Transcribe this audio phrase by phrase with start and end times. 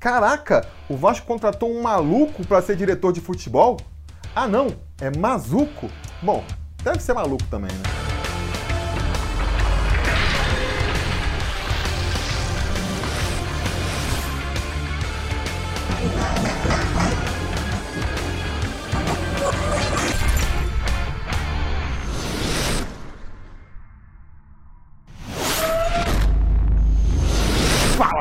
[0.00, 3.76] Caraca, o Vasco contratou um maluco para ser diretor de futebol?
[4.34, 5.90] Ah não, é Mazuco.
[6.22, 6.42] Bom,
[6.82, 8.09] deve ser maluco também, né?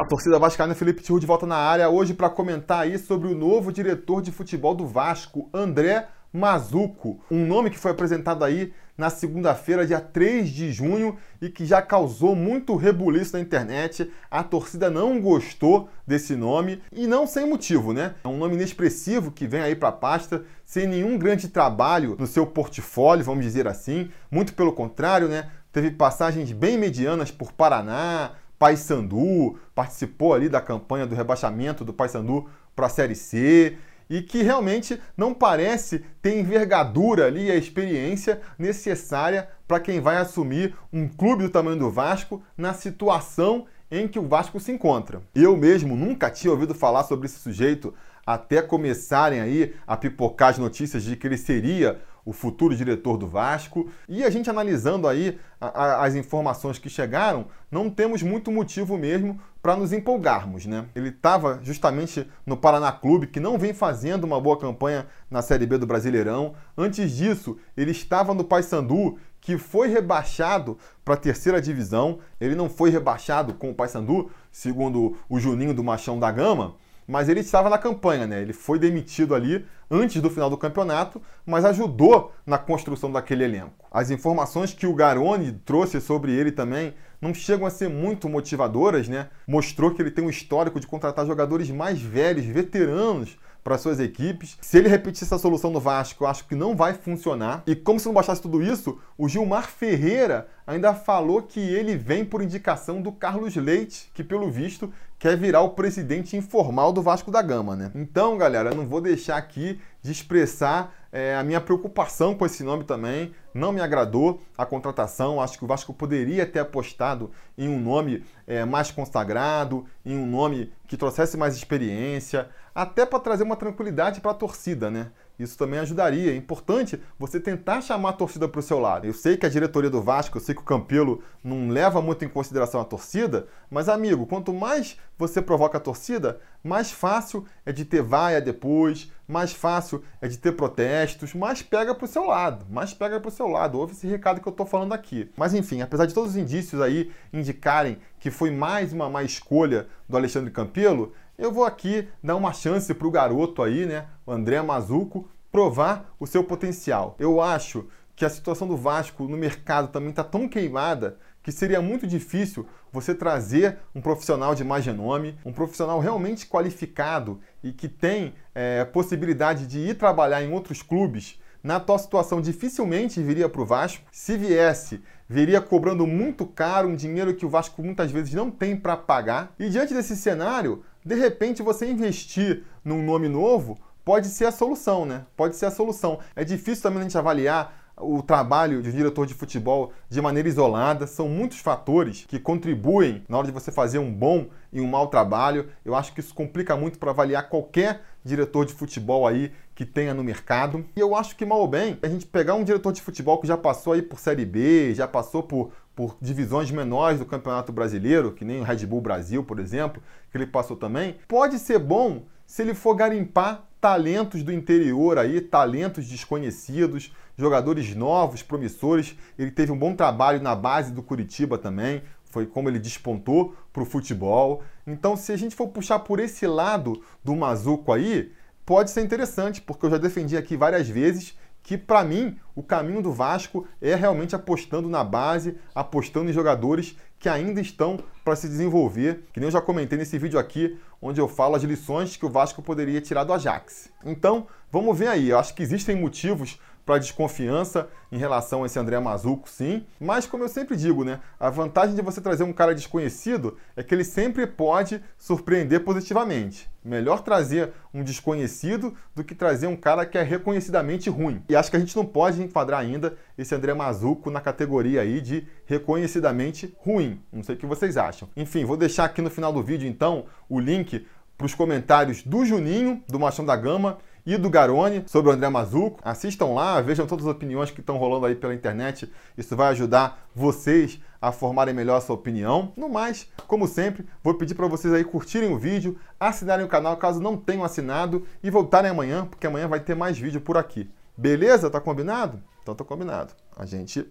[0.09, 3.71] Torcida vascaína, Felipe Tiru de volta na área hoje para comentar aí sobre o novo
[3.71, 9.85] diretor de futebol do Vasco, André Mazuco, um nome que foi apresentado aí na segunda-feira,
[9.85, 14.11] dia 3 de junho, e que já causou muito rebuliço na internet.
[14.31, 18.15] A torcida não gostou desse nome e não sem motivo, né?
[18.23, 22.25] É um nome inexpressivo que vem aí para a pasta sem nenhum grande trabalho no
[22.25, 24.09] seu portfólio, vamos dizer assim.
[24.29, 25.51] Muito pelo contrário, né?
[25.71, 32.47] Teve passagens bem medianas por Paraná, Paysandu, participou ali da campanha do rebaixamento do Paysandu
[32.75, 33.77] para a Série C
[34.09, 40.75] e que realmente não parece ter envergadura ali a experiência necessária para quem vai assumir
[40.91, 45.21] um clube do tamanho do Vasco na situação em que o Vasco se encontra.
[45.33, 47.93] Eu mesmo nunca tinha ouvido falar sobre esse sujeito
[48.25, 53.27] até começarem aí a pipocar as notícias de que ele seria o futuro diretor do
[53.27, 53.89] Vasco.
[54.07, 58.97] E a gente analisando aí a, a, as informações que chegaram, não temos muito motivo
[58.97, 60.85] mesmo para nos empolgarmos, né?
[60.95, 65.65] Ele estava justamente no Paraná Clube, que não vem fazendo uma boa campanha na Série
[65.65, 66.53] B do Brasileirão.
[66.77, 72.19] Antes disso, ele estava no Paysandu, que foi rebaixado para a terceira divisão.
[72.39, 76.75] Ele não foi rebaixado com o Paysandu, segundo o Juninho do Machão da Gama,
[77.09, 78.39] mas ele estava na campanha, né?
[78.39, 83.83] Ele foi demitido ali antes do final do campeonato, mas ajudou na construção daquele elenco.
[83.91, 89.07] As informações que o Garoni trouxe sobre ele também não chegam a ser muito motivadoras,
[89.07, 89.29] né?
[89.47, 94.57] Mostrou que ele tem um histórico de contratar jogadores mais velhos, veteranos, para suas equipes.
[94.61, 97.63] Se ele repetir essa solução no Vasco, eu acho que não vai funcionar.
[97.67, 102.23] E como se não bastasse tudo isso, o Gilmar Ferreira ainda falou que ele vem
[102.23, 107.29] por indicação do Carlos Leite, que pelo visto quer virar o presidente informal do Vasco
[107.29, 107.91] da Gama, né?
[107.93, 112.63] Então, galera, eu não vou deixar aqui de expressar é, a minha preocupação com esse
[112.63, 113.33] nome também.
[113.53, 115.41] Não me agradou a contratação.
[115.41, 120.25] Acho que o Vasco poderia ter apostado em um nome é, mais consagrado, em um
[120.25, 125.11] nome que trouxesse mais experiência, até para trazer uma tranquilidade para a torcida, né?
[125.39, 126.33] Isso também ajudaria.
[126.33, 129.07] É importante você tentar chamar a torcida para o seu lado.
[129.07, 132.25] Eu sei que a diretoria do Vasco, eu sei que o Campelo não leva muito
[132.25, 137.71] em consideração a torcida, mas, amigo, quanto mais você provoca a torcida, mais fácil é
[137.71, 142.25] de ter vaia depois, mais fácil é de ter protestos, mais pega para o seu
[142.25, 143.77] lado, mais pega para o seu lado.
[143.77, 145.29] Ouve esse recado que eu estou falando aqui.
[145.37, 149.87] Mas, enfim, apesar de todos os indícios aí indicarem que foi mais uma má escolha
[150.07, 154.31] do Alexandre Campelo, eu vou aqui dar uma chance para o garoto aí, né, o
[154.31, 157.15] André Mazuco, provar o seu potencial.
[157.17, 161.81] Eu acho que a situação do Vasco no mercado também está tão queimada que seria
[161.81, 167.87] muito difícil você trazer um profissional de mais renome, um profissional realmente qualificado e que
[167.87, 171.39] tem é, possibilidade de ir trabalhar em outros clubes.
[171.63, 174.03] Na atual situação, dificilmente viria para o Vasco.
[174.11, 178.75] Se viesse, viria cobrando muito caro, um dinheiro que o Vasco muitas vezes não tem
[178.75, 179.53] para pagar.
[179.59, 185.05] E diante desse cenário, de repente você investir num nome novo pode ser a solução,
[185.05, 185.25] né?
[185.35, 186.19] Pode ser a solução.
[186.35, 190.47] É difícil também a gente avaliar o trabalho de um diretor de futebol de maneira
[190.47, 191.05] isolada.
[191.05, 195.07] São muitos fatores que contribuem na hora de você fazer um bom e um mau
[195.07, 195.69] trabalho.
[195.83, 200.13] Eu acho que isso complica muito para avaliar qualquer diretor de futebol aí que tenha
[200.13, 200.85] no mercado.
[200.95, 203.47] E eu acho que mal ou bem, a gente pegar um diretor de futebol que
[203.47, 208.31] já passou aí por Série B, já passou por, por divisões menores do Campeonato Brasileiro,
[208.31, 210.01] que nem o Red Bull Brasil, por exemplo,
[210.31, 215.41] que ele passou também, pode ser bom se ele for garimpar talentos do interior aí,
[215.41, 219.13] talentos desconhecidos, jogadores novos, promissores.
[219.37, 223.83] Ele teve um bom trabalho na base do Curitiba também, foi como ele despontou para
[223.83, 224.63] o futebol.
[224.87, 228.31] Então, se a gente for puxar por esse lado do Mazuco aí,
[228.65, 233.01] pode ser interessante, porque eu já defendi aqui várias vezes que para mim o caminho
[233.01, 238.47] do Vasco é realmente apostando na base, apostando em jogadores que ainda estão para se
[238.47, 242.25] desenvolver, que nem eu já comentei nesse vídeo aqui, onde eu falo as lições que
[242.25, 243.89] o Vasco poderia tirar do Ajax.
[244.05, 246.59] Então, vamos ver aí, eu acho que existem motivos
[246.89, 249.85] para desconfiança em relação a esse André Mazuco, sim.
[249.99, 253.83] Mas como eu sempre digo, né, a vantagem de você trazer um cara desconhecido é
[253.83, 256.67] que ele sempre pode surpreender positivamente.
[256.83, 261.43] Melhor trazer um desconhecido do que trazer um cara que é reconhecidamente ruim.
[261.47, 265.21] E acho que a gente não pode enquadrar ainda esse André Mazuco na categoria aí
[265.21, 267.21] de reconhecidamente ruim.
[267.31, 268.27] Não sei o que vocês acham.
[268.35, 271.05] Enfim, vou deixar aqui no final do vídeo então o link
[271.37, 273.99] para os comentários do Juninho, do Machão da Gama,
[274.29, 275.99] e do Garone sobre o André Mazuco.
[276.03, 279.11] Assistam lá, vejam todas as opiniões que estão rolando aí pela internet.
[279.35, 282.71] Isso vai ajudar vocês a formarem melhor a sua opinião.
[282.77, 286.95] No mais, como sempre, vou pedir para vocês aí curtirem o vídeo, assinarem o canal
[286.97, 290.87] caso não tenham assinado e voltarem amanhã, porque amanhã vai ter mais vídeo por aqui.
[291.17, 291.67] Beleza?
[291.67, 292.43] Tá combinado?
[292.61, 293.33] Então tá combinado.
[293.57, 294.05] A gente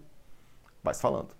[0.83, 1.38] vai se falando.